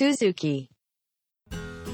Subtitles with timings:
[0.00, 0.68] Suzuki.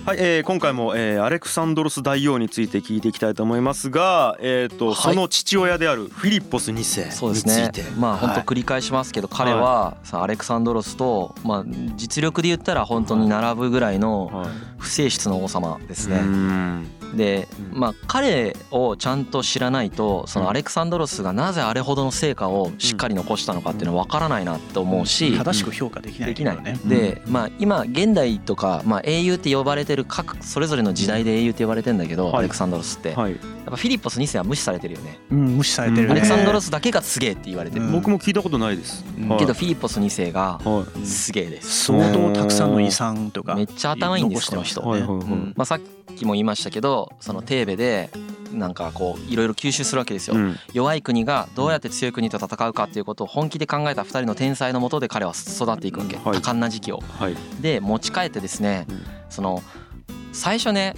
[0.07, 4.95] はい、えー、今回も、えー、アレクサンドロス大王について聞いていきたいと思いますが、えーとはい。
[4.95, 7.67] その父親であるフィリッポス2世につそうですね。
[7.67, 11.65] いて、まあ本当はい繰り返しますけど彼はさアレクサンドロスとまあ
[11.97, 14.49] 実力で言ったら本当に並ぶぐらいのはい。
[14.79, 16.21] 不正室の王様ですうね。
[16.21, 17.81] んでうん。
[17.81, 25.37] まあ彼をちゃんと知らないとそのアレクサンドロスがなぜあれほどの成果をしっかり残したのかっていうのは分からないなって思うし。
[25.37, 26.57] 正しく評価できないできない。
[26.87, 32.37] でまあ今現代とかまあ英雄って呼ばれてる各それぞれの時代で英雄って呼ばれてんだけどはい。
[32.39, 33.11] アレクサンドロスって。
[33.11, 33.35] やっはい、
[33.67, 35.19] ぱフィリッポス2世は無視されてるよね。
[35.31, 36.13] うん、無視されてるね。
[36.13, 37.85] アレクサンドロスだけがすげえって言われてる。
[37.85, 39.05] うん僕も聞いたことないです、
[39.39, 41.07] けどフィリッポス2世がはい。
[41.07, 41.85] すげえです。
[41.87, 45.19] 相当たくさんの遺産とかめっちゃ頭いいんです残してましたはいはいはい。
[45.19, 45.55] うん。
[45.57, 45.83] まあ、さっき
[46.25, 48.11] も言いましたけどそのテーベで
[48.53, 50.57] なんかこういろいろ吸収するわけですよ、うん。
[50.73, 56.37] 弱い国がどうやって強い国と戦うかっていうことを本気で考えた2人の天才のもとで彼は育っていくわけ、はい。
[56.37, 57.01] 多感な時期を。
[57.01, 57.37] はい。
[57.61, 59.03] で持ち帰ってですね、うん。
[59.29, 59.63] その
[60.33, 60.95] 最初ね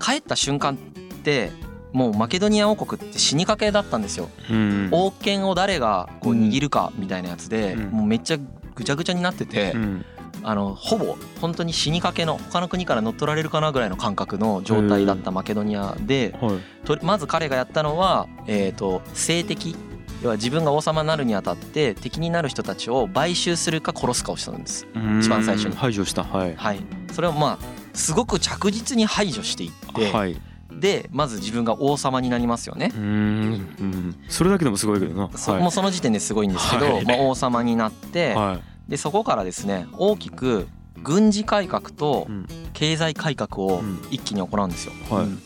[0.00, 0.76] 帰った瞬間っ
[1.22, 1.50] て
[1.92, 4.88] もうマケドニア王国って死にかけだったんですよ、うん。
[4.92, 7.90] 王権を誰がこう握るかみたいなやつで、うん。
[7.90, 8.38] もうめっちゃ
[8.74, 10.04] ぐちゃぐちゃになってて、うん
[10.44, 16.60] あのほぼ本当に死にかけの他の国から乗っ取られるかなぐらいの感覚の状態だったマケドニアではい。
[16.84, 19.76] とまず彼がやったのは、えー、と政敵
[20.22, 24.86] 要は自分が王様になるにあたって敵になる人たちを買収するか殺すかをしたんです。
[25.20, 25.74] 一番最初に。
[25.74, 26.22] 排除した。
[26.22, 26.54] はい。
[26.54, 26.80] はい、
[27.12, 30.40] それをまあすごく着実に排除していって、はい。
[30.72, 32.92] でまず自分が王様になりますよね。
[32.96, 32.98] う。
[33.00, 33.04] ん。
[33.04, 34.16] うん。
[34.28, 35.28] それだけでもすごいけどな。
[35.36, 35.60] そはい。
[35.60, 37.04] もうその時点ですごいんですけど、はい。
[37.04, 40.68] まあ、王様になって、はいでそこからですね大きく
[41.02, 42.46] 軍事改革とうん。
[42.72, 44.00] 経済改革をうん。
[44.10, 44.92] 一気に行うんですよ。
[45.10, 45.24] はい。
[45.24, 45.42] うん。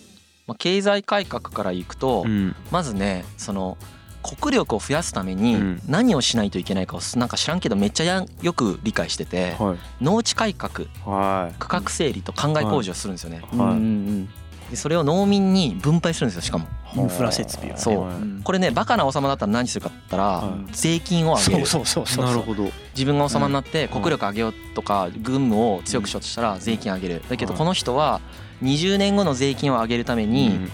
[0.47, 2.55] まあ、経済改革からいくと、うん。
[2.70, 3.77] まずねその
[4.23, 5.83] 国力を増やすためにうん。
[5.89, 10.05] 何をしないといけないかをなんか知らんけどめっちゃやよく理解しててはい。
[10.05, 13.43] 農地改革は区画整理と考え工事をするんですよね。
[13.53, 13.56] い。
[13.56, 14.28] はいうんうん
[14.71, 16.66] でそれを農民に分配するんですよしかも。
[16.94, 17.78] インフラ設備をね。
[17.78, 18.43] そう。
[18.43, 20.72] これねバカな王様だったら何するかって言ったらはい。
[20.72, 21.66] 税金を上げる。
[21.66, 22.25] そうそうそうそう。
[22.25, 22.71] なるほど。
[22.94, 27.22] 自分が王様になって国力上げようとか軍務を強くしようとしたら税金上げる。
[27.28, 27.59] だけどはい。
[27.59, 28.21] この人は
[28.62, 30.71] 20年後の税金を上げるためうにん。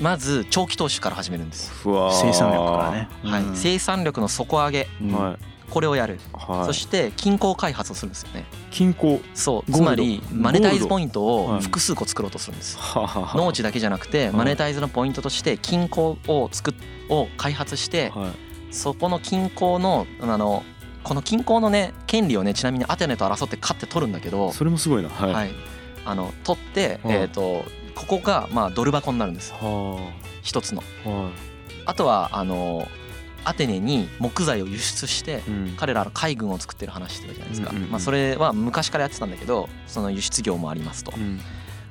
[0.00, 2.20] まず長期投資から始めるんです、ふわー。
[2.20, 3.08] 生産力からね。
[3.24, 3.42] はい。
[3.42, 3.56] うん。
[3.56, 4.88] 生産力の底上げ。
[5.00, 5.12] うん。
[5.12, 5.36] はい
[5.70, 6.18] これをやる。
[6.32, 6.66] はい。
[6.66, 8.44] そして均衡開発をするんですよね。
[8.70, 9.72] 均衡そう。
[9.72, 11.58] つまりうんマネタイズポイントはい。
[11.58, 12.78] を複数個作ろうとするんです。
[12.78, 13.38] ははは。
[13.38, 14.30] 農地だけじゃなくてい。
[14.30, 16.74] マネタイズのポイントとして均衡を作っ
[17.08, 18.74] を開発してはい。
[18.74, 20.62] そこの均衡のあの
[21.04, 25.08] この均衡のね権利をねちなみにアテネと争って勝って取るんだけどそれもすごいな。
[25.08, 25.32] はい。
[25.32, 25.50] はい、
[26.04, 27.16] あの取って、はい。
[27.16, 27.64] えー、と
[27.94, 29.52] ここがまあドル箱になるんです。
[29.52, 30.12] は
[30.42, 30.82] 一つの。
[31.04, 31.30] あは
[31.86, 32.86] あとはあの
[33.44, 35.42] アテネに木材を輸出して
[35.76, 37.90] 彼らの海軍を作ってる話してたじゃないですか、うんうんうん。
[37.90, 41.12] まあ、それは昔からやってたんだけどその輸出業もありますと。
[41.16, 41.40] うん。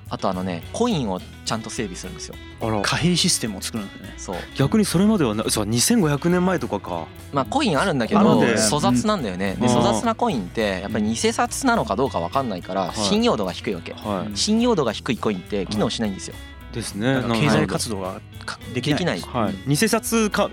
[0.10, 2.36] あとあのねコインをちゃんと整備するんですよ。
[2.82, 4.14] 貨幣システムを作るんですね。
[4.18, 4.36] そう。
[4.56, 7.08] 逆にそれまではなそう2500年前とかか。
[7.34, 9.62] まあコインあるんだけど粗雑なんだよね、うん。
[9.62, 12.96] で粗雑なコインってやっぱり偽札なのかどうか分かんないからはい。
[12.96, 13.94] 信用度が低いわけ。
[13.94, 14.38] はい。
[14.38, 16.36] 信用度が低いコインって機能しないんですよ
[16.78, 17.22] ですね。
[17.28, 19.22] 経済活動がかできない。
[19.22, 19.70] はい。
[19.70, 20.50] 偽札か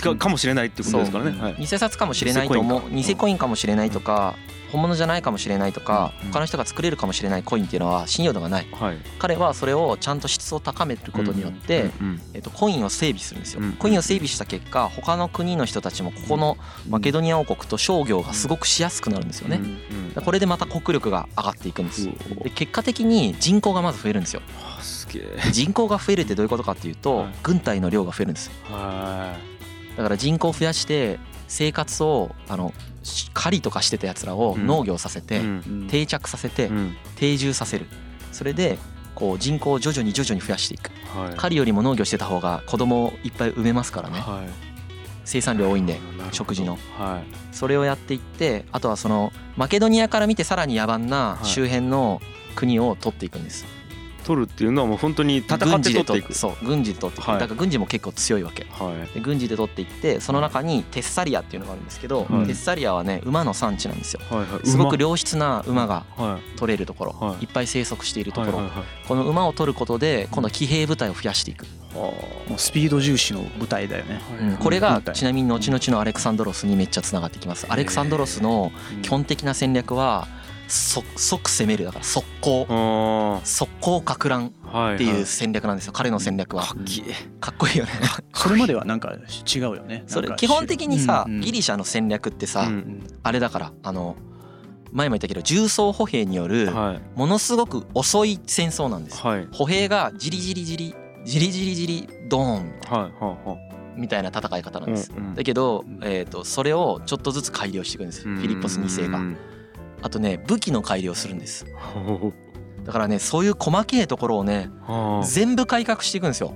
[0.00, 1.40] かかもしれないってことですからね。
[1.40, 1.54] はい。
[1.58, 2.90] 偽札かもしれないと思う。
[2.90, 4.34] 偽コインかもしれないとか
[4.70, 8.66] 本物じゃないかもしれないとかうん他の人が作れるかもしれないコインっていうのは信用度がない。
[8.72, 8.98] はい。
[9.18, 13.60] 彼はそれをちゃんと質を高めることによって、うんえっと、コインを整備するんですよ。
[13.62, 16.56] うんコインを整備した結果他の国の人たちもここの
[16.88, 19.56] マケドニア王国と商業がすごくしやすくなるんですよね。
[19.56, 22.08] うんこれでまた国力が上がっていくんです。
[22.08, 22.14] うん。
[22.42, 24.42] で結果的に人口がまず増えるんですよ。
[25.52, 27.34] 人口が増えるってどういうことかっていうとはい。
[27.42, 29.36] 軍隊の量が増えるんですは
[29.96, 31.18] だから人口を増やして
[31.48, 32.72] 生活をあの
[33.02, 34.66] し狩りとかしてたやつらをうん。
[34.66, 35.88] 農業させいてうん。
[35.90, 36.96] 定着させてうん。
[37.16, 37.86] 定住させる。
[38.30, 38.78] それで
[39.14, 40.90] こう人口を徐々に徐々に増やしていく。
[41.18, 41.36] はい。
[41.36, 44.20] 狩りよりも農業してた方が子供をいっぱい産めますからね。
[44.20, 44.48] はい。
[45.24, 45.98] 生産量多いんで
[46.32, 46.78] 食事の。
[46.98, 47.54] はい。
[47.54, 51.46] それをやっていってあとはそのマケドニアから見てさらに野蛮なはい。
[51.46, 52.20] 周辺の
[52.54, 53.64] 国を取っていくんです
[54.28, 56.34] 取るっていうのはもう本当に戦って軍事で取っていく。
[56.34, 57.40] そう軍事で取っていくはい。
[57.40, 58.66] だから軍事も結構強いわけ。
[58.70, 59.14] はい。
[59.14, 62.46] で軍事で取っていってその中にテッサリアっていうのがあるんですけど、はい。
[62.46, 64.20] テッサリアはね馬の産地なんですよ。
[64.28, 64.66] はいはい。
[64.68, 66.58] すごく馬良質な馬がはい。
[66.58, 67.44] 取れるところ、はい。
[67.44, 68.84] い、っぱい生息しているところ、はいはいはい。
[69.06, 71.64] この馬を取ることで今度は騎兵部隊を増やしていく、
[71.94, 72.12] も
[72.54, 74.20] うスピード重視の舞台だよね。
[74.40, 74.56] うん。
[74.58, 77.66] これがちなみに後々のアレクサンドロスにめっちゃつながってきます。
[77.70, 78.72] アレクサンドロスの
[79.02, 80.28] 基本的な戦略は
[80.68, 82.66] 即即攻めるだから速攻。
[82.68, 84.94] あ速攻か乱あはい。
[84.96, 86.64] っていう戦略なんですよ彼の戦略は。
[86.64, 86.76] かっ
[87.40, 87.90] かっこいいよね。
[88.34, 90.04] それまではなんか違うよね。
[90.08, 91.40] それ基本的にさうんうん。
[91.40, 94.16] ギリシャの戦略ってさうんあれだからあの
[94.92, 97.00] 前も言ったけど重装歩兵によるはい。
[97.18, 99.48] ものすごく遅い戦争なんですはい。
[99.50, 100.94] 歩兵がじりじりじり
[101.24, 102.46] じりじりじりドーン。
[102.46, 103.56] はいは
[103.96, 105.10] みたいな戦い方なんです。
[105.16, 105.34] うんうん。
[105.34, 105.98] だけどうん。
[106.02, 109.18] えーとそれをちょっとずつ改良していくんですフィリッポス2世が。
[109.18, 109.36] うん
[110.02, 111.66] あとね武器の改良するんです。
[111.76, 112.32] ほ
[112.84, 114.70] だからねそういう細けいところをね
[115.24, 116.54] 全部改革していくんですよ。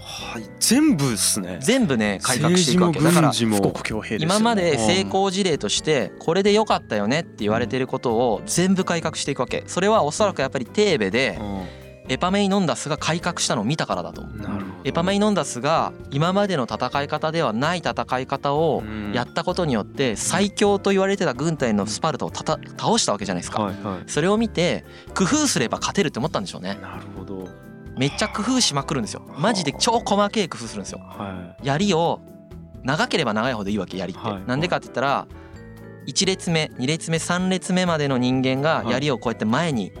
[0.00, 0.42] はい。
[0.60, 1.58] 全部っすね。
[1.62, 3.00] 全部ね改革していくわけ。
[3.00, 3.32] だから
[4.18, 9.64] 今まで成功事例としてこれで良かったよねって言われてることを全部改革していくわけ。
[9.66, 11.38] それはおそらくやっぱりテーベで
[12.08, 14.24] エパメイノンダスが改革したのを見たからだと。
[14.84, 18.82] エパメイノンダスが今までの戦い方ではない戦い方を
[19.14, 22.52] やったことによって最強と言われてた軍隊のスパルタを倒
[22.98, 23.62] したわけじゃないですか。
[23.62, 24.84] はいはそれを見て
[25.14, 26.76] 工夫すれば勝てるって思ったんでしょうね。
[26.78, 27.48] いなるほど。
[27.96, 29.22] めっちゃ工夫しまくるんですよ。
[29.38, 30.98] マジで超細けい工夫するんですよ。
[30.98, 32.20] は槍を
[32.82, 34.42] 長ければ長いほどいいわけ槍って、はい。
[34.46, 35.26] なんでかって言ったら
[36.06, 38.90] 1列目2列目3列目までの人間がはい。
[38.90, 39.92] 槍をこうやって前に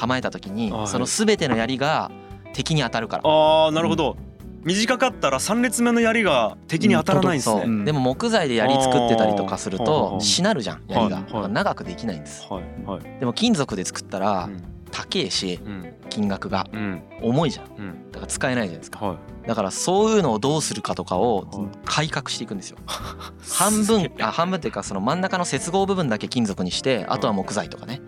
[0.00, 0.88] 構えた時にはい。
[0.88, 2.10] その全ての槍が
[2.54, 3.28] 敵に当たるから。
[3.28, 4.16] ああなるほど。
[4.64, 7.60] 短かったら3列目の槍が敵に当たらないんですね。
[7.60, 7.70] そう。
[7.70, 7.84] うん。
[7.84, 11.16] でも木材で槍作ってたりとかするあとーしなるじゃん槍が。
[11.16, 11.24] はい。
[11.26, 12.46] だから長くできないんです。
[12.50, 12.64] はい。
[12.86, 13.02] はい。
[13.20, 14.62] でも金属で作ったらうん。
[14.90, 15.94] 高えしうん。
[16.08, 16.66] 金額が。
[16.72, 17.02] うん。
[17.22, 17.66] 重いじゃん。
[17.78, 18.10] うん。
[18.10, 19.04] だから使えないじゃないですか。
[19.06, 19.16] はい
[19.46, 22.78] だからそういうのをどうするかとかをはい改革していくんですよ。
[23.50, 28.00] 半分あ半分っていうかその真ん中の接合部分だけ金属にしてあとは木材とかね。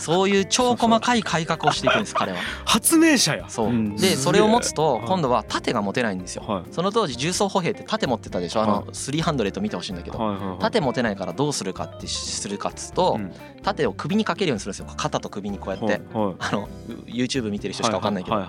[0.00, 2.38] そういう超細かい改革をしていくんです彼は。
[2.64, 3.44] 発明者や。
[3.48, 3.66] そう。
[3.68, 3.96] うん。
[3.96, 5.06] でそれを持つとはい。
[5.06, 6.44] 今度は盾が持てないんですよ。
[6.46, 6.62] はい。
[6.72, 8.62] その当時重装歩兵って盾持ってたでしょ？
[8.62, 10.18] あの300見てほしいんだけど。
[10.18, 13.32] はい盾持てないからどうするかってするかっつうとうん。
[13.62, 14.86] 盾を首にかけるようにするんですよ。
[14.96, 15.84] 肩と首にこうやって。
[15.86, 16.34] はいはい。
[16.40, 16.68] あの
[17.06, 18.42] YouTube 見てる人しか分かんないけど。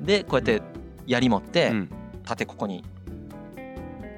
[0.00, 0.62] でこうやって
[1.06, 1.90] 槍持ってうん。
[2.24, 2.84] 盾ここに。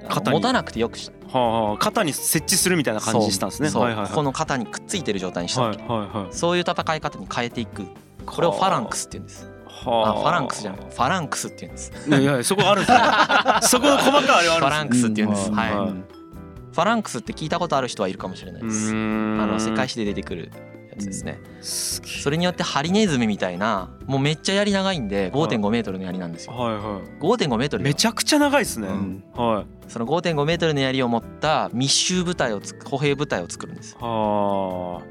[0.09, 0.37] 肩に。
[0.37, 1.39] 持たなくてよくした。
[1.39, 3.69] はあはあ肩に設置するみたいな感じにしたんですね。
[3.69, 3.83] そう。
[3.83, 4.09] はいはいはい。
[4.09, 7.87] ここの肩にくっついてる状態にしたわけ、はいはいはいそういう戦い方に変えていく。
[8.25, 9.51] これをファランクスって言うんです。
[9.67, 10.21] はあ。
[10.21, 10.81] ファランクスじゃない。
[10.81, 11.93] ファランクスって言うんです。
[12.09, 12.99] いやいやそこあるんですね
[13.63, 15.89] そこの細かいあれはあるファランクスって言うんです、うんはい、はい。
[15.91, 18.91] ファランクスって聞いたことある人はいるかもしれないです。
[18.91, 21.41] あの世界史で出てくるやつですね。
[21.61, 22.21] すげえ。
[22.21, 26.53] それによってハリネズミみたいなもうめっちゃ槍長いんで5.5メートルの槍なんですよ。
[26.53, 28.89] はいは5.5メートルめちゃくちゃ長いですね。
[28.89, 29.25] うん。
[29.35, 29.67] はい。
[29.91, 35.03] その5.5メートルの槍を持った密集部隊をつ歩兵部隊を作るんですは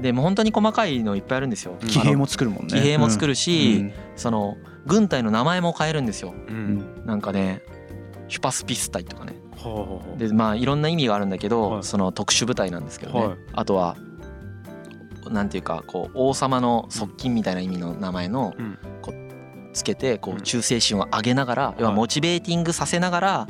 [0.00, 1.76] でもう本当に細かいのいっぱいあるんですよ。
[1.80, 1.88] うん。
[1.88, 2.16] 騎兵。
[2.16, 2.68] も作るもんね。
[2.68, 4.56] 騎兵も作るるし、その
[4.86, 6.34] 軍隊の名前も変えるんですよ。
[6.48, 6.78] あううん。
[6.78, 7.62] んなんかね
[8.28, 9.34] シュパスピス隊とかね。
[9.56, 11.82] はあはあはあでまあいろんな意味があるんだけど、はい。
[11.84, 13.36] その特殊部隊なんですけどね、はい。
[13.52, 13.96] あとは
[15.30, 18.78] なんていうかこう王様の側近みたいな意味の名前のうん。
[19.02, 19.14] こう
[19.72, 20.40] つけてこううん。
[20.42, 23.48] 忠誠心を上げながら要はモチベーティングさせながら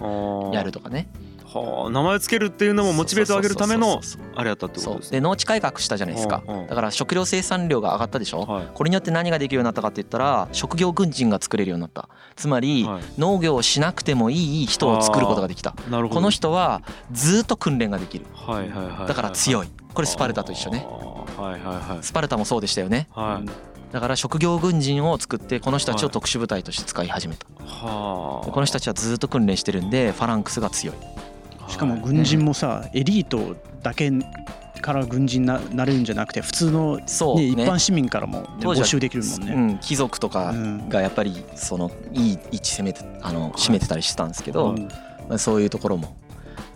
[0.52, 1.08] やるとかね。
[1.46, 4.00] はあ名前をつけるっていうのもモチベートを上げるための
[4.34, 5.18] あれやったってことですね。
[5.18, 6.42] で農地改革したじゃないですか。
[6.48, 6.66] うんうん。
[6.66, 8.40] だから食料生産量が上がったでしょ？
[8.40, 8.68] はい。
[8.74, 12.08] これによって何ができるようになったかって言ったら職業軍人が作れるようになった。
[12.34, 13.02] つまりはい。
[13.18, 15.72] 農業をしなくてもいい人を作ることができた。
[15.72, 16.82] この人は
[17.12, 18.26] ずっと訓練ができる。
[18.34, 19.06] はいはいはいはい。
[19.06, 20.86] だから強いこれスパルタと一緒ね。
[21.36, 22.04] はいはいはい。
[22.04, 23.08] スパルタもそうでしたよね。
[23.12, 23.48] はい。
[23.92, 27.46] だから職業軍人を作ってこの人たちを特殊部隊として使い始めた。
[27.64, 30.96] はこの人たちはずっと訓練してるんでファランクスが強い。
[31.68, 34.10] しかも軍人もさエリートだけ
[34.80, 39.52] から軍人ななれるんじゃなくて普通の、そうね、一ね般市民からも、ね、当時は募集できるもんね。
[39.54, 40.88] うん、貴族とかうん。
[40.88, 44.74] がやっぱりそのいい位置攻めてあの占めてたりしてたんですけど、
[45.38, 46.16] そういうところも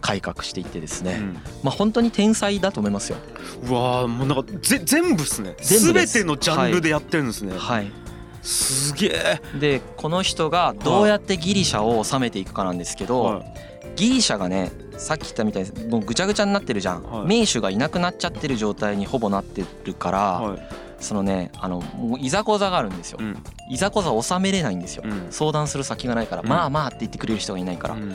[0.01, 1.35] 改革していってですね、うん。
[1.63, 3.19] まあ本当に天才だと思いますよ。
[3.69, 5.57] うわーもうなんかぜ全部っすね。
[5.61, 7.91] 全全部てのジャンルでやってるんですね、はい、
[8.43, 9.41] すげえ。
[9.59, 13.43] でこの人がどうやってギリシャを治めていくかなんですけど、は
[13.97, 17.27] ギリシャがねさっき言ったみたいにもうぐちゃぐちゃになってるじゃん、はい。
[17.27, 20.69] 名手がいなくなっちゃってる状態にほぼなってるから、はい。
[21.01, 23.43] そのねあのもういざこざがあるんですよ、うん。
[23.71, 25.27] いざこざを収めれないんですよ、うん。
[25.31, 26.49] 相談する先がないから、うん。
[26.49, 28.15] まあまあって言ってくれる人がいないから、うん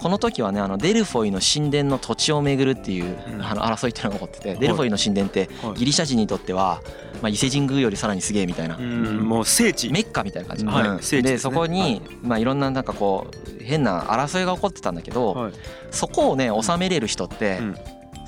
[0.00, 3.42] この時はねあのデルフォイの神殿の土地を巡るっていう、うん。
[3.42, 4.58] あの争いっていうのが起こってて、い。
[4.58, 5.78] デルフォイの神殿ってはい。
[5.78, 6.80] ギリシャ人にとっては、
[7.22, 9.90] まあ、伊勢神宮よりさらにすげえみたいな、うんもう聖地。
[9.90, 10.88] メッカみたいな感じ、はい。
[10.88, 11.02] うん。
[11.02, 13.26] 聖地でそこに、まあ、いろんななんかこ
[13.60, 15.52] う変な争いが起こってたんだけど、はい。
[15.90, 17.76] そこをね収めれる人って、うん。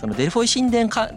[0.01, 1.11] そのデルフォイ神殿か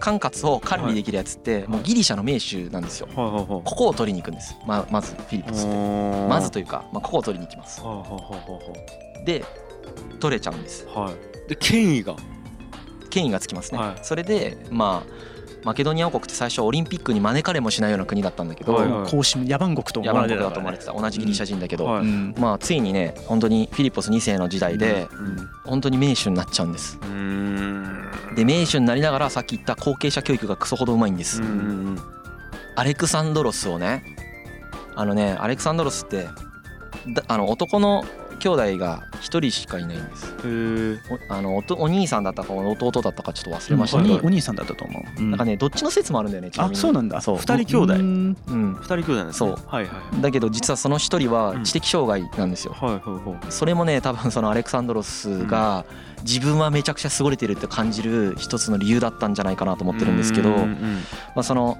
[0.00, 3.08] 管轄を管理できるやつってもうギリシャの名手なんですよ。
[3.14, 4.56] ここを取りに行くんです。
[4.66, 7.82] ままずフィリップスっまずというか、まあ、ここを取りに行きます。
[9.24, 9.44] で
[10.18, 10.86] 取れちゃうんです。
[10.86, 10.96] はい。
[10.96, 12.14] はいはいで権威が。
[13.10, 14.04] 権威がつきますね、はい。
[14.04, 15.12] それでまあ
[15.64, 19.10] マケドニア王国って最初オリンピックに招かれもしないような国だったんだけど、はいはい。
[19.10, 20.46] 公式野蛮国と思われてたね。
[20.48, 20.92] だと思われてた。
[20.92, 22.02] 同じギリシャ人だけど、はい。
[22.02, 25.48] うんまあついにね本当にフィリポス2世の時代でうん。
[25.64, 26.98] 本当に名手になっちゃうんです。
[27.02, 27.90] うーん。
[28.34, 31.42] で名手になりながらさっき言った後継者教育がクソほどうまいんです、
[32.76, 34.04] アレクサンドロスをね
[34.94, 36.28] あのねアレクサンドロスって
[37.08, 38.04] だあの男の
[38.40, 40.34] 兄弟が一人しかいないんです。
[41.28, 45.30] あのお兄さんだったか弟だったかちょっと忘れましおたけお兄さんだったと思う、うん。
[45.30, 46.74] なんかねどっちの説もあるんだよねあに。
[46.74, 47.20] そうなんだ。
[47.20, 47.36] そう。
[47.36, 47.94] 二人兄弟。
[47.94, 48.36] うん。
[48.48, 48.74] うん。
[48.74, 49.54] 二人兄弟なんですね。
[49.54, 49.66] そう。
[49.66, 53.52] はいはいだけど実はその一人は知的障害なんですよ、はいはいはい。
[53.52, 55.84] それもね多分そのアレクサンドロスが
[56.22, 60.94] 自分はめちゃくちゃ優れてるって感じる一つの理由だったんじゃないかなと思ってるんですけど、うんうん
[61.34, 61.78] まあ、その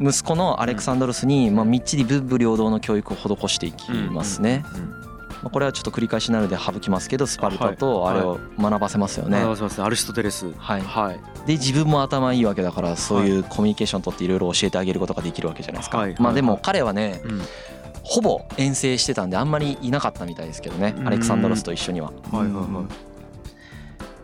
[0.00, 4.64] 息子のアレクサンドロスにまあみっちり文武両道の教育を施していきますね。
[4.74, 5.07] うんうん
[5.42, 9.40] まあこれはちょっと繰り返しになるので省きますけどスパルタとあれを学ばせますよね。
[9.40, 9.78] 学ばせます。
[9.78, 10.52] ねアリストテレス。
[10.56, 10.80] はい。
[10.80, 11.20] はい。
[11.46, 15.98] で自分も頭いいわけだからそういうコミュニケーション取っていろいろ教えてあげることができるわけじゃないですか。
[15.98, 16.14] はい。
[16.18, 16.62] まあでもはい。
[16.62, 17.42] 彼はねうん。
[18.02, 20.94] ほぼ遠征してたんであんまりいなかったみたいですけどね。
[21.04, 22.12] アレクサンドロスと一緒には。
[22.32, 23.07] はいはいはい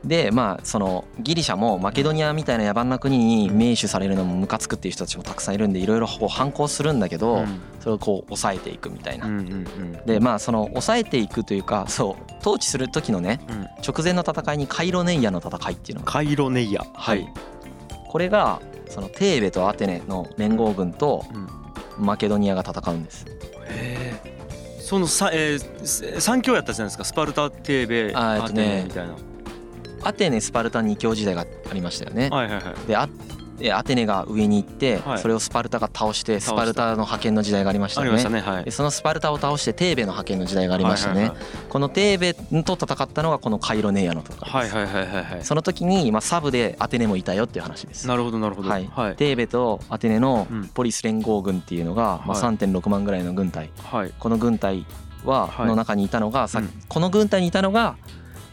[0.04, 7.60] でまあそのギリシャもマケドニアみたいな野蛮な国に名手されるのもムカつくっていう人たちもたくさんいるんでいろいろこう反抗するんだけど、うん。
[7.80, 9.28] それをこう抑えていくみたいな。
[10.06, 13.62] でまあその抑えていくというかそう統治する時のねうん。
[13.86, 17.26] 直前の戦いにカイロネイアの戦いっていうのがカイロネイアはい。
[18.08, 21.48] これがそのテーベとアテネの連合軍とうん。
[21.96, 23.24] マケドニアが戦うんです。
[24.80, 27.04] そのさ、えー、三強やったじゃないですか。
[27.04, 29.14] スパルタテーベアテネみたいな
[30.04, 32.28] アテネスパルタ二強時代がありましたよね。
[32.30, 32.86] はいはいはい。
[32.86, 33.08] でア
[33.58, 35.18] でアテネが上に行ってはい。
[35.18, 38.42] それをスパルタが倒してスパルタの派遣の時代がありましたありましたよね。
[38.42, 38.64] ねはい。
[38.64, 41.20] でそのスパルタを倒してテーベの派遣の時代がありましたね。
[41.20, 44.50] はいはいこのテーベと戦ったのがこのカイロネイアの戦いです。
[44.50, 45.44] はいはいはいはいはい。
[45.44, 48.06] その時にまあサブでアテネもいたよっていう話です。
[48.06, 48.68] なるほどなるほど。
[48.68, 48.88] はい。
[48.92, 49.16] はい。
[49.16, 50.68] テーベとアテネのうん。
[50.68, 52.56] ポリス連合軍っていうのが、まあ、はい。
[52.56, 53.70] 3.6万ぐらいの軍隊。
[53.82, 54.12] はい。
[54.18, 54.86] この軍隊
[55.24, 55.66] ははい。
[55.66, 56.70] の中にいたのがさ、うん。
[56.88, 57.96] この軍隊にいたのが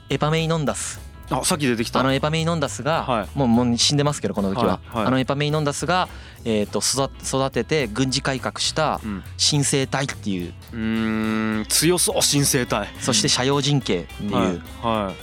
[0.09, 1.99] エパメイノンダスあさっき出てきた。
[1.99, 5.05] あのエパメイノンダスが、はもうもう死んでますけどこの時は、はいはい。
[5.07, 6.09] あのエパメイノンダスが、
[6.45, 9.23] えー、と育育てて軍事改革したうん。
[9.37, 10.53] 新生隊っていう。
[10.73, 14.59] うーん強そう新生隊そして斜陽陣形っていう、はいはい。
[14.81, 15.13] あの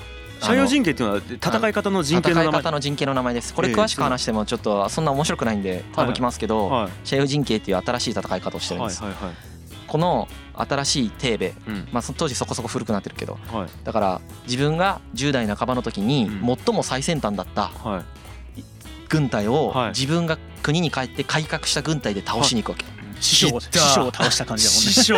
[0.41, 3.55] 斜陽陣形っていうのは戦い方の陣形の戦い名前方の陣形の名前です。
[3.55, 6.91] これええ詳しく話してもちょっとそんな面白くないんで多分きますけど、はい。
[7.05, 9.58] 斜陽陣形っていう新しい戦い方をしてるんです、はいはいはい
[9.89, 11.89] この新しいテーベうん。
[11.93, 13.69] まあそ当時そこそこ古くなってるけどはい。
[13.85, 16.57] だから自分が10代半ばの時にうん。
[16.57, 18.05] 最も最先端だったはい。
[19.09, 19.89] 軍隊をはい。
[19.91, 22.85] 自分が国に帰って改革した軍隊で倒しに行くわけ。
[23.21, 24.93] 師匠師匠を倒した感じだもんね。
[24.93, 25.15] 師匠。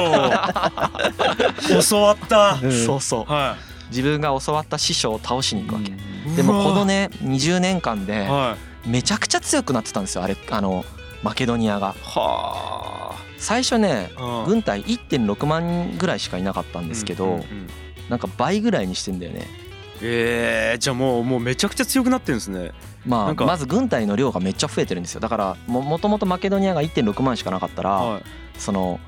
[1.90, 2.58] 教わった。
[2.62, 2.86] うん。
[2.86, 3.32] そうそう。
[3.32, 3.56] は
[3.90, 5.90] 自分が教わった師匠を倒しに行くわけ。
[5.90, 10.36] いでもこのねね20年間ではめちゃくちゃ強くなってたんですよあれ。
[10.50, 10.84] あの
[11.22, 11.94] マケドニアが。
[11.96, 17.40] いは最初ねあ軍隊1.6万ぐらいしかいなかったんですけど
[18.08, 19.46] なんか倍ぐらいにしてんだよね。
[20.02, 22.72] えー、じゃあもうもうめちゃくちゃ強くなってるんですね。
[23.06, 25.20] まあまず軍隊の量がめっちゃ増えてるんですよ。
[25.20, 28.20] だからももともとマケドニアが1.6万しかなかったらは
[28.58, 28.98] その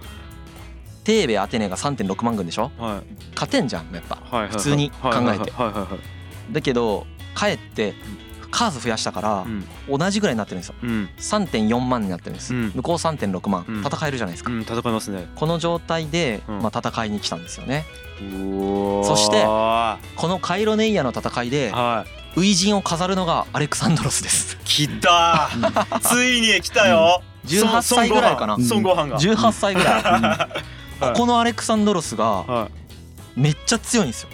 [1.04, 2.70] テーベアテネが3.6万軍でしょ？
[2.78, 3.14] いはい。
[3.34, 4.16] 勝てんじゃんやっぱ。
[4.16, 5.52] はいはい普通に考えて。
[6.52, 7.94] だけどかえって
[8.52, 9.98] 数増やしたからうん。
[9.98, 10.74] 同じぐらいになってるんですよ。
[10.82, 11.08] うん。
[11.18, 12.54] 3.4万になってるんです。
[12.54, 12.72] うん。
[12.76, 13.64] 向こう3.6万。
[13.66, 13.80] うん。
[13.84, 14.52] 戦えるじゃないですか。
[14.52, 15.26] うん戦いますね。
[15.34, 16.62] この状態でうん。
[16.62, 17.84] まあ戦いに来たんですよね。
[19.02, 21.72] そそしてはこのカイロネイアの戦いでい。
[21.72, 24.58] 初陣を飾るのがアレクサンドロスです。
[24.64, 25.50] 来た
[26.00, 27.22] ついに来たよ。
[27.46, 28.56] 18歳ぐらいかな。
[28.58, 29.08] 孫悟飯。
[29.08, 29.18] が。
[29.18, 30.02] 18歳ぐらい。
[30.02, 32.68] はいここのアレクサンドロスがは
[33.36, 33.40] い。
[33.40, 34.28] めっちゃ強いんですよ。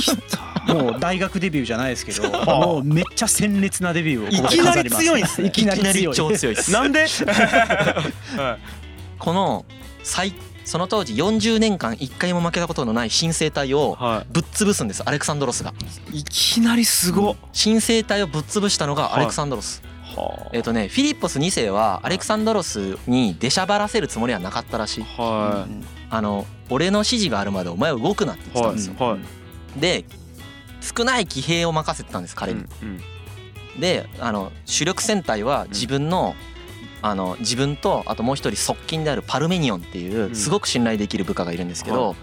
[0.00, 5.02] 来たもう大学デビューじゃないですけどはあもうめっちゃ鮮烈なデビューをここでいきなり飾ります。
[5.04, 5.48] 強いんすね。
[5.48, 6.14] いきなり強い。
[6.14, 6.72] 超強いです。
[6.72, 7.06] なんで？
[7.06, 8.84] は い
[9.18, 9.64] この
[10.02, 15.02] 最その当時40年間1回も負けたことのない新生隊をはぶっ潰すんです。
[15.04, 15.74] アレクサンドロスが。
[16.12, 17.36] いいきなりすごっ。
[17.52, 19.82] 新生隊をぶっ潰したのがアレクサンドロス、
[20.16, 25.04] はえっ、とねフィリッポス2世はアレクサンドロスに出しゃばらせるつもりはなかったらしい。
[25.04, 25.66] は
[26.10, 29.10] あの俺の指示があるまでお前は動くなって言ってたんですよ、はい。
[29.12, 29.18] は
[29.76, 29.80] い。
[29.80, 30.04] で
[30.84, 33.00] 少ない騎兵を任せてたんです彼に、うん
[33.78, 36.36] であの主力戦隊は自分の,、
[37.02, 40.34] あの自分とあともう一人側近であるパルメニオンっていううん。
[40.36, 42.14] すごく信頼できる部下がいるんですけど、は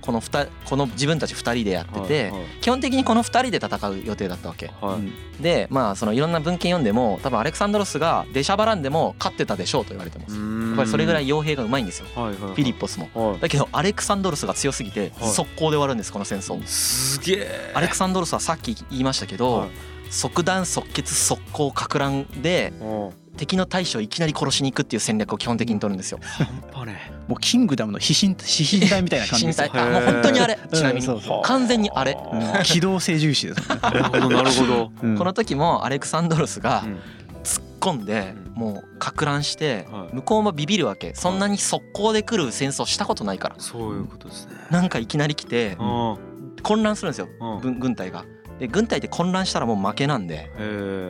[0.00, 2.46] この二この自分たち2人でやってて、はいはい。
[2.60, 4.70] 基本的にこの2人で戦う予定だったわけ。
[4.80, 5.42] はい。
[5.42, 10.36] でまあそのいろんな文献読んでも多分アレクサンドロスが出しゃばらんでも勝ってたでしょうと言われてます。
[10.36, 12.06] やっぱりそれぐらい傭兵がうまいんですよ。
[12.14, 13.08] はいはいフィリッポスも。
[13.14, 13.40] はい。
[13.40, 15.30] だけどアレクサンドロスが強すぎてはい。
[15.30, 16.64] 速攻で終わるんですこの戦争。
[16.66, 17.72] すげえ。
[17.74, 19.70] アレクサンドロスはさっき言いましたけど、はい。
[20.10, 26.18] 即断即決速攻か乱でお敵の大将をいきなり殺しに行くっていう戦略を基本的に取るんですよ。
[26.22, 29.66] 半端ねもうキングダムの飛信飛信隊みたいな感じですよ。
[29.68, 30.58] 身体あもう本当にあれ。
[30.70, 31.00] ちなみに。
[31.00, 31.42] うんそうそう。
[31.42, 32.18] 完全にあれ。
[32.32, 32.62] うん。
[32.64, 34.92] 機動性重視ですなるほどなるほど。
[35.02, 35.16] うん。
[35.16, 36.98] この時もアレクサンドロスがうん。
[37.42, 38.52] 突っ込んでうん。
[38.60, 40.14] もうか乱してはい。
[40.16, 41.14] 向こうもビビるわけ。
[41.14, 43.54] そんなに速攻で来る戦争したことないから。
[43.58, 44.52] そういうことですね。
[44.70, 46.18] なんかいきなり来てうん。
[46.62, 47.28] 混乱するんですよ。
[47.40, 47.60] うん。
[47.60, 48.26] 軍軍隊が。
[48.60, 50.50] で軍隊って混乱したらもう負けなんで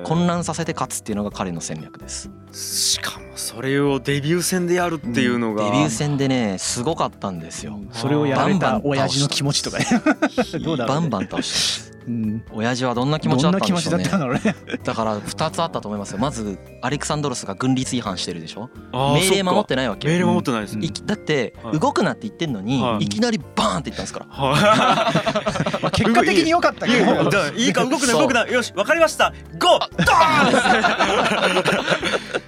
[0.05, 2.31] 混乱させて勝つっていうのが彼の戦略です。
[2.53, 5.65] しかもそれをデビュー戦でやるっていうのが。
[5.65, 7.81] デビュー戦でねすごかったんですよ。
[7.91, 9.87] それをやられた親父の気持ちとかね。
[10.63, 11.01] どうだろうね。
[11.01, 12.45] バンバン倒してうん。
[12.53, 14.05] 親父はどんな気持ちだったでしょうね。
[14.05, 14.19] だ
[14.85, 16.19] だから2つあったと思いますよ。
[16.19, 18.71] まずアレクサンドロスが軍律違反してるでしょ。
[18.93, 20.07] 命令守ってそないわけ。
[20.09, 20.13] か。
[20.13, 20.75] 命令守ってないです。
[20.75, 20.81] うん。
[20.81, 21.79] ねいきだってはい。
[21.79, 23.05] 動くなって言ってんのにはい。
[23.05, 24.27] いきなりバーンって言ったんですから。
[24.31, 24.55] は
[25.83, 27.13] まあ結果的に良かったいいいけど
[27.57, 28.47] いいいか動くな動くな。
[28.47, 29.33] よしわかりました。
[29.59, 29.97] ゴード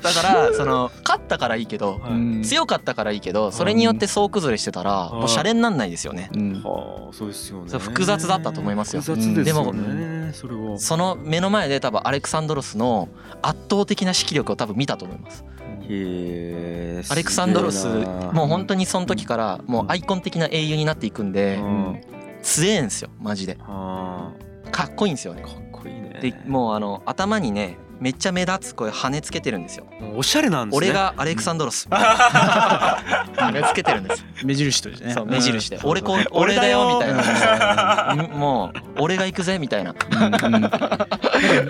[0.02, 2.00] だからその勝ったからいいけど
[2.42, 6.30] 強かったからいいけどそれによって総崩れしてたらもうシャレになんないですよね。
[6.34, 6.62] うん。
[6.62, 7.78] はあそうですよね。
[7.78, 9.02] 複雑だったと思いますよ。
[9.02, 13.08] 複雑ですようねそれはその目の前で多分アレクサンドロスの
[13.42, 15.44] 圧倒的な指揮力を多分見たと思います。
[15.84, 22.00] アレクサンドロスもう本当ににその時からもうアイコン的な英雄になっていくんでうん。
[22.42, 23.56] 強えんすよマジで。
[23.60, 24.32] は
[24.70, 25.42] かっこいいんですよね。
[25.44, 26.18] あかっこいいね。
[26.20, 29.86] でもうあの頭にねめっちゃ目立つこういう羽つけてるんですよ。
[30.16, 30.88] おしゃれなんですね。
[30.88, 31.88] 俺がアレクサンドロス。
[31.88, 34.20] 羽つけてるんです。
[34.20, 35.14] よ目印としてね。
[35.14, 35.78] そう目印で。
[35.84, 36.98] 俺こう俺だよ。
[36.98, 38.16] 俺だよみたいな。
[38.32, 38.38] うん。
[38.38, 39.94] もう俺が行くぜみたいな。
[40.10, 40.24] うん。
[40.24, 40.62] うん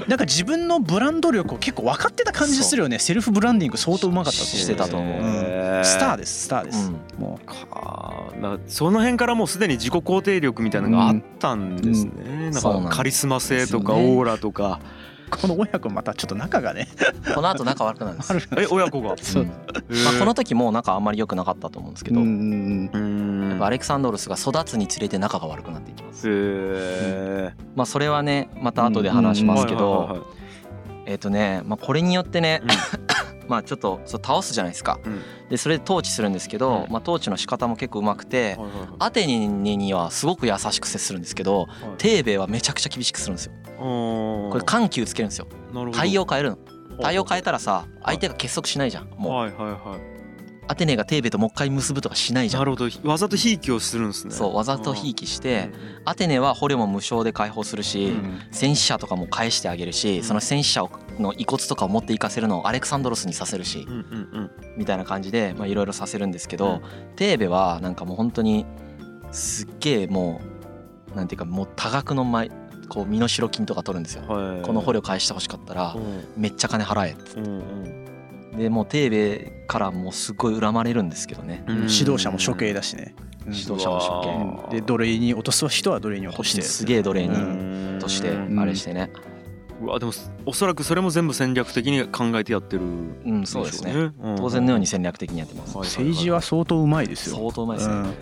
[0.08, 2.98] なんか自分のブランド力を結構分かってた感じするよね。
[2.98, 5.22] セルフブランディング相当うまかったしてたと思う。
[5.22, 5.84] うん。
[5.84, 6.44] スターでです。
[6.44, 14.86] スターです、もかなその辺からもうすでに自己肯定力みたいなのがあったんですね、なんかカリスマ性とかオーラとか、う
[15.40, 16.88] この親子またちょっと仲がね。
[17.34, 18.48] この後仲悪くなるんです。
[18.56, 19.16] え親子が？
[19.16, 19.44] そう。
[19.44, 19.50] ま
[20.14, 22.20] あこの時もう仲あんまり良くなかったと思うんですけど、
[23.64, 26.28] アレクサンドロスが育つにつれて仲が悪くなっていきます。
[26.28, 30.26] へまあそれはねまた後で話しますけど
[31.06, 32.68] えっとねまあこれによってねうん。
[33.48, 35.00] まあちょっとそう倒すじゃないですか。
[35.04, 35.20] うん。
[35.50, 36.92] でそれで統治するんですけどうん。
[36.92, 38.88] まあ統治の仕方も結構うまくてはいはいはい。
[39.00, 41.68] アテネにはすごく優しく接するんですけどはい。
[41.98, 43.52] テーベはめちゃくちゃ厳しくするんですよ。
[43.82, 45.46] ここれ緩急つけるんですよ。
[45.92, 46.58] 対応変えるの。
[47.00, 49.08] 対応変えたらさ相手が結束しないじゃん。
[49.16, 49.32] もう。
[49.32, 50.12] はいはいはい。
[50.68, 52.60] アテネがテーベともう一回結ぶとかしないじゃ。
[52.60, 53.08] なんるほど。
[53.08, 54.32] わざとひいきをするんですね。
[54.32, 55.74] そうわざとひいきしうてん。
[56.04, 58.40] アテネは捕虜も無償で解放するし、うん。
[58.52, 60.24] 戦死者とかも返してあげるし、うん。
[60.24, 60.84] その戦死者
[61.18, 67.16] の遺骨とかを持っていかせるのをアレクサンドロスにさせるし、うんうんみたいな感じでまあいろいろさせるんですけど、うん。
[67.16, 68.64] テーベはなんかもう本当に
[69.32, 70.40] すっげえも
[71.12, 72.50] うなんていうかもう多額の前
[72.88, 74.24] こう身代金とか取るんですよ。
[74.28, 74.62] うんはい。
[74.62, 76.24] この捕虜返してほしかったらうん。
[76.36, 78.52] めっちゃ金払えっつっうんうん。
[78.52, 81.64] てでもうテーベからもうすごい恨まれるんですけどね。
[81.66, 81.74] うん。
[81.76, 83.14] 指導者も処刑だしね、
[83.46, 83.54] うん。
[83.54, 84.76] 指導者も処刑。
[84.76, 86.62] で奴隷に落とす人は奴隷に落として。
[86.62, 88.58] すげえ奴隷うにんとしてうん。
[88.58, 89.10] あれしてね。
[89.80, 90.12] うわでも
[90.46, 92.82] おそらくそれも全部戦略的に考えてやってる
[93.24, 93.92] うんそうですね。
[93.92, 94.36] うん。
[94.36, 95.76] 当然のように戦略的にやってます。
[95.76, 95.86] はい。
[95.86, 97.36] 政治は相当うまいですよ。
[97.36, 98.14] 相当うまいですね、うん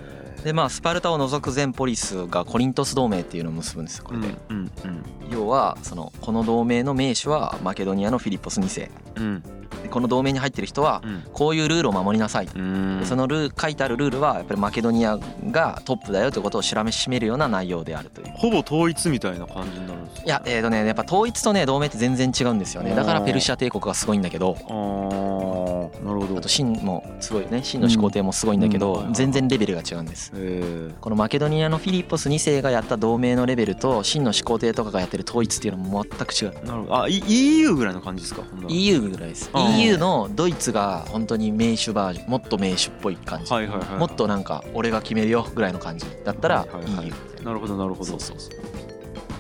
[0.45, 9.43] でまあスパルタを除く全ポリスがコリントス同盟っていうのを結ぶんですよこれで、うんうん要はそのこの同盟の名手はマケドニアのフィリッポス2世うん。
[9.85, 11.23] でこの同盟に入ってる人はうん。
[11.33, 12.99] こういうルールを守りなさい、うん。
[12.99, 15.19] でそのルー書いてあるルールはやっぱりマケドニア
[15.53, 18.33] がトップだよということを知らしめるような内容であるという。
[18.35, 22.97] ほぼ統一みたいな感じになるんですかいやえーとねやっぱ統一とね同盟って全然違うんですよね。
[22.97, 24.57] だからペルシア帝国がすごいんだけど
[26.11, 26.39] なるほど。
[26.39, 28.81] あと秦もすごいよね秦の始皇帝もすごいんだけうん。
[28.81, 30.33] ど全然レベルが違うんです。
[31.01, 36.67] このマケドニアのフィリッポス2世がやった同盟のレベルと秦の始皇帝とかがやってる統一っていうのも全く違う。
[36.67, 37.03] なるほど。
[37.03, 39.27] あい EU ぐらいの感じですか EU ぐら。
[39.27, 43.53] いです EU のドイツが本当に名手バージョンもっと名手っぽい感じ。
[43.99, 46.67] もっとなんか俺が決めるよぐらいの感じだったら
[47.03, 47.13] EU
[47.45, 48.05] なるほどなるほど。
[48.05, 48.61] そうそうそう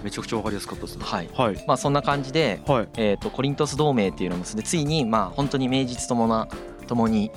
[0.03, 1.05] めちゃくちゃわかりやすかったですね。
[1.05, 1.29] はい。
[1.35, 1.65] はい。
[1.67, 2.89] まあそんな感じではい。
[2.97, 6.49] えーとコリントス同盟っていうのを結んでついにまあ本当に名実ともな
[6.87, 7.31] ともに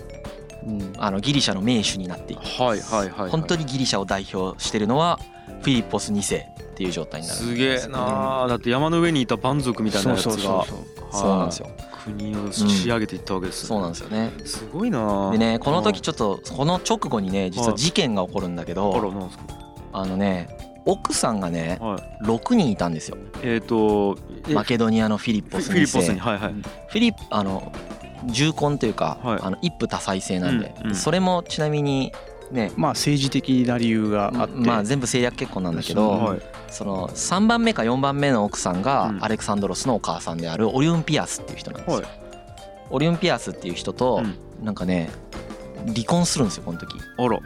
[0.65, 0.93] うん。
[0.97, 2.41] あのギリシャの名手になっていく。
[2.43, 5.19] はいはいはい本当にギリシャを代表してるのは
[5.61, 10.77] フィリッポス2世っていう状態になるすげえなあだって山の上にいた蛮族みたいなやつそうそうそうがそう。
[11.11, 11.69] そうなんですよ。
[12.05, 13.67] 国を仕上げていったわけですね。
[13.69, 14.31] そうなんですよね。
[14.45, 19.43] すごいなあでねこの時ちょっとこの直後にね実は事件が起こるんだけあらどなんですか？
[19.93, 22.23] あのね奥さんがねはい。
[22.25, 23.17] 6人いたんですよ。
[23.41, 24.17] えっと
[24.47, 26.53] えマケドニアのフィリッポス2フィリッポス世にはいはい。
[26.53, 27.71] フィリップあの
[28.25, 29.39] 重婚というか、はい。
[29.41, 30.95] あの一夫多妻制なんで、うんうん。
[30.95, 32.11] それもちなみに
[32.51, 34.55] ねまあ政治的な理由があって。
[34.55, 36.41] まあ全部政略結婚なんだけうどんはい。
[36.69, 39.23] その3番目か4番目の奥さんがうん。
[39.23, 41.97] アレクサンドロスのお母さんであるオリュンピアスっていう人なんですよ。
[41.97, 42.05] はい。
[42.89, 44.65] オリュンピアスっていう人とうん。
[44.65, 45.09] なんかね
[45.87, 46.97] 離婚するんですよこの時。
[47.17, 47.39] あら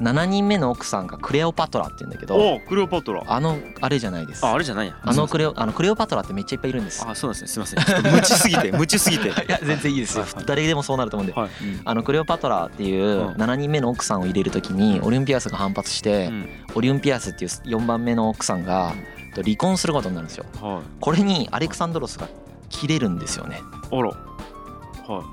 [0.00, 3.24] 7人目の奥さんがクレオパトラって言うんだけどおクレオパトラ。
[3.26, 4.44] あのあれじゃないです。
[4.44, 4.98] ああれじゃないや。
[5.02, 7.04] あのクレオあのクレオパトラってめっちゃいっぱいいるんです。
[7.06, 7.64] あそうなんですね。
[7.66, 8.12] すいません。
[8.12, 9.28] 無知すぎて無知すぎて。
[9.30, 10.24] いや全然いいですよ。
[10.46, 11.38] 誰でもそうなると思うんで。
[11.38, 11.50] はい。
[11.84, 13.34] あのクレオパトラっていううん。
[13.34, 16.48] 7人目の奥さんを入れる時にオリュンピアスが反発してうん。
[16.74, 18.92] オリュンピアスっていう4番目の奥さんが
[19.34, 20.44] 離婚することになるんですよ。
[20.60, 20.82] はい。
[21.00, 22.28] これにアレクサンドロスが
[22.70, 25.24] 切れるんですよねあらは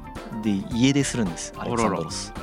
[0.43, 2.33] で家出するんですアレクサンドロス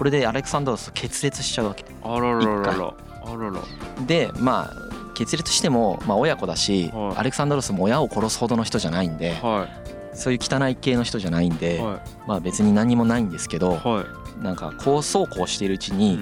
[0.00, 1.82] これでアレクサンドロスと決裂しちゃうわけ。
[1.82, 2.72] いあらららら。
[2.72, 3.60] あらら。
[4.06, 7.16] でまあ決裂してもまあ親子だしはい。
[7.18, 9.68] アレクサンドロスも親を殺すほどの人じゃないんでは
[10.14, 14.06] そういう汚い系の人じゃないんいではまあ別に何もないんですけどいは
[14.40, 14.42] い。
[14.42, 16.18] なんかこうそうこうしているうちに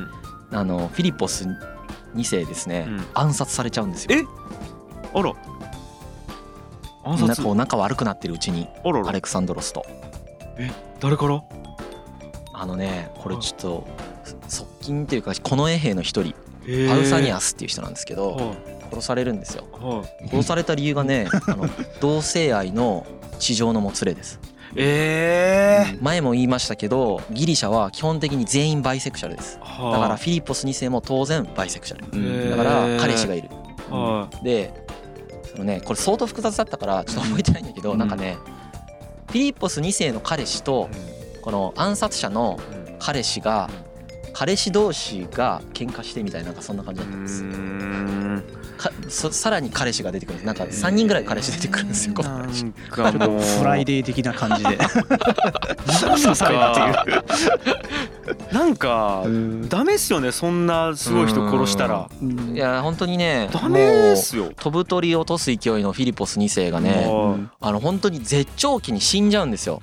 [0.51, 1.47] あのフィリポス
[2.17, 3.07] 2世ですねうん。
[3.15, 4.19] 暗殺されちゃうんですよ。
[4.19, 4.25] え？
[5.15, 5.33] あら。
[7.05, 9.09] 暗な殺こう仲悪くなってるうちにあらら。
[9.09, 9.87] アレクサンドロスと。
[10.99, 11.41] 誰から？
[12.61, 13.87] あのねこれちょっと
[14.49, 16.35] 側近っていうか近衛兵の一人
[16.89, 18.55] パパウサニアスっていう人なんですけどは
[18.91, 19.65] 殺されるんですよ。
[20.31, 21.69] 殺された理由がね あの
[22.01, 23.07] 同性愛の
[23.39, 24.41] 地上のもつれです。
[24.77, 29.59] ええ前も言いましたけどギリシャは基本的に全員バイセクシャルです。
[29.63, 32.05] はだからフィリポス2世も当然バイセクシャル。
[32.05, 32.51] へー。
[32.51, 33.49] だから彼氏がいる。
[33.91, 34.73] はで
[35.53, 37.99] そのねこれ相当複雑だったからちょっと覚えてないんだけど、うん。
[37.99, 38.37] なんかね
[39.29, 40.89] フィリポス2世の彼氏と
[41.49, 42.61] この暗殺者の
[42.99, 43.71] 彼氏が
[44.35, 47.43] 彼氏同士が喧嘩してみたいななんかそんな感じだったんです。
[47.43, 48.45] ん。
[48.77, 53.41] かそさらに彼氏が出てくるなんか3人ぐらい彼氏出てくるんですよこのなん話かもう。
[53.41, 54.77] フライデー的な感じで。
[54.77, 54.85] な
[56.17, 59.69] ん刺されたっていうなんかうん。
[59.71, 62.11] ダメっすよねそんなすごい人殺したら。
[62.21, 62.55] うん。
[62.55, 64.53] いや本当にねダメっすよ。
[64.55, 69.81] 飛ぶ鳥を落とす勢いのフィリポス2世がねはあの本当に絶頂期に死んじゃうんですよ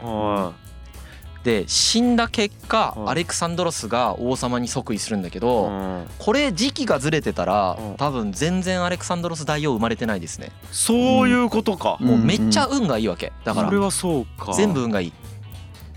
[1.46, 3.10] で死んだ結果うん。
[3.10, 6.08] アレクサンドロスが王様に即位するんだけいどうん。
[6.18, 7.96] これ時期がずれてたらうん。
[7.98, 10.52] 多分全然アレクサンドロス大王生まれてないですね。
[10.72, 11.98] そういうことか。
[12.02, 13.32] うんもうめっちゃ運がいいわけ。
[13.44, 14.54] だからそれはそうか。
[14.54, 15.14] 全部運がいい。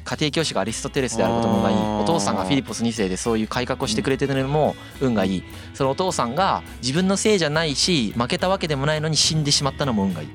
[0.04, 1.76] 家庭教師がアリストテレスであることも運がいい。
[1.76, 5.44] お父さんがフィリポス2世でそういう改革をしてくれてるのも運がいい。
[5.74, 10.28] そのお父さんが自分のせいじゃないし負けたわけでもないのに死んでしまったのも運がいい。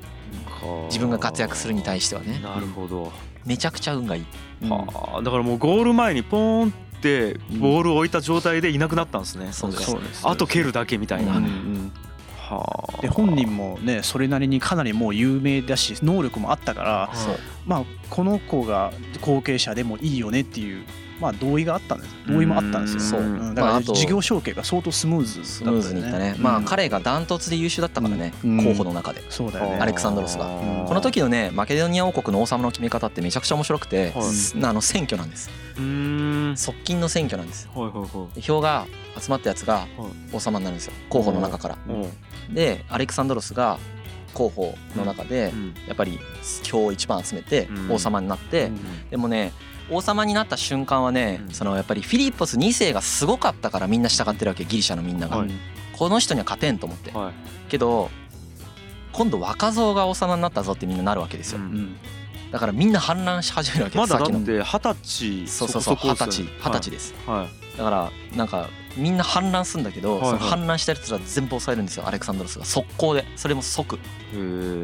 [0.88, 2.40] 自分が活躍するに対してはね。
[2.42, 3.12] なるほど
[3.46, 4.26] めちゃくちゃ運がいい。
[4.70, 9.50] はあだからもうゴール前にポーンってボールを置いた状態でいなくなったんですね。
[9.52, 9.84] そうです。
[9.84, 10.28] そうです。
[10.28, 11.38] あと蹴るだけみたいな。
[11.38, 11.92] うんうん。
[12.38, 13.02] はあ。
[13.02, 17.36] で本人もねそれなりにかなりもう有名だし能力もあったからそう。
[17.66, 20.86] まあこの子が後継者でもいいよねっていう
[21.24, 23.00] まあ同意があったんです同意もあったんですよ。
[23.00, 23.22] そう。
[23.22, 23.56] うん。
[23.56, 28.64] だからまああと事業承継が相当スムーズスだったよムーズにいったねまあうん彼がダントツで優秀だったからねうん。
[28.64, 29.24] 候補の中で。
[29.30, 29.78] そうだよね。
[29.80, 30.46] アレクサンドロスが。
[30.46, 35.50] この時のねマケドニア王国の王様の決め方ってめちゃくちゃ面白くてあの選挙なんです。
[35.78, 36.58] うーん。
[36.58, 37.70] 側近の選挙なんです。
[37.74, 38.36] はいはいはい。
[38.36, 38.86] で票が
[39.20, 39.88] 集まったやつが
[40.32, 40.94] 王様になるんですよ。
[41.10, 41.78] 候補の中から。
[41.88, 42.54] うん。
[42.54, 43.78] でアレクサンドロスが
[44.34, 45.74] 候補の中でうん。
[45.88, 46.20] やっぱり
[46.64, 47.92] 票を一番集めてうん。
[47.92, 49.10] 王様になってうん。
[49.10, 49.52] でもね
[49.90, 51.54] 王様になった瞬間はねうん。
[51.54, 55.38] そのやっぱりフィリポス2世がすごかったからみんな従ってるわけギリシャのみんなが。
[55.38, 55.52] はい。
[55.94, 57.12] この人には勝てんと思って。
[57.12, 57.34] はい。
[57.70, 58.10] けど
[59.12, 61.60] 今度若造が王様になったぞってみんななるわけですよ。
[61.60, 61.66] うん。
[61.66, 61.96] うん
[62.54, 70.40] だからみんな反乱し始めるわけまだださって二十歳そうそうそう二十歳二十歳でですはいだからなんかみんな反乱するんだけど、はいはい。
[70.40, 72.66] その反乱したやつら全部抑えるんですよアレクサンドロスが。
[72.66, 73.26] 速攻で。
[73.36, 74.00] それも即。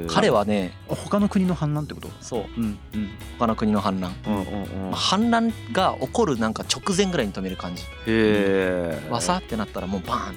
[0.08, 2.10] 彼はね他の国の反乱ってこと？
[2.22, 2.46] そう。
[2.58, 3.10] うんうん。
[3.38, 4.92] 他の国の反乱、うんうんうん。
[4.92, 7.84] まあ反乱が起こるなんか直前ぐらいに止める感じ。
[7.84, 10.32] へえわさってなったらもうバ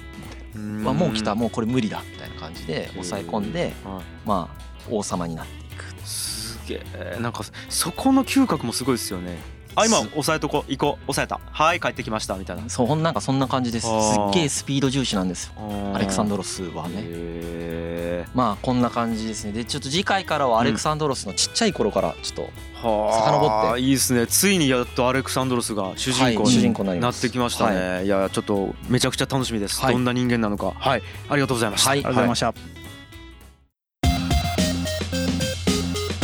[0.53, 4.03] ーンわもう来たもうこれ無理だみたいな感じで抑え込んではい。
[4.25, 6.07] まあ王様になっていく。
[6.07, 7.17] すげえ。
[7.19, 9.37] なんかそこの嗅覚もすごいですよね
[9.75, 11.11] あ今す押さえとこ行こう。
[11.11, 11.39] 押さえた。
[11.51, 12.35] はい帰ってきました。
[12.35, 12.69] みたいな。
[12.69, 13.87] そうほんなんかそんな感じです。
[13.87, 15.53] すっげえスピード重視なんですよ。
[15.93, 16.95] アレクサンドロロスはね。
[16.97, 19.53] へまあこんな感じですね。
[19.53, 22.49] でちょっと次回からはアレクサンドロスのちっちゃい頃からちょっとえ
[22.85, 23.67] は遡って。
[23.73, 24.27] あいいですね。
[24.27, 29.93] ついにやっとアレクサンドロスが主人公になってきましたね、い、やちょっとめちゃくちゃ楽しみです、はい。
[29.93, 30.73] どんな人間なのか。
[30.75, 31.03] はい。
[31.29, 32.53] ありがとうございました、はいありがとうございました、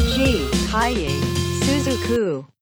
[0.04, 0.50] G.
[0.72, 1.10] Kaye
[1.62, 2.59] Suzuku.